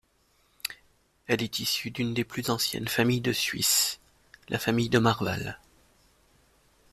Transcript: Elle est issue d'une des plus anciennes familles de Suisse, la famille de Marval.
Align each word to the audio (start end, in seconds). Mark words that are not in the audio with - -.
Elle 1.27 1.43
est 1.43 1.59
issue 1.59 1.91
d'une 1.91 2.15
des 2.15 2.23
plus 2.23 2.49
anciennes 2.49 2.87
familles 2.87 3.21
de 3.21 3.33
Suisse, 3.33 3.99
la 4.49 4.57
famille 4.57 4.89
de 4.89 4.97
Marval. 4.97 5.59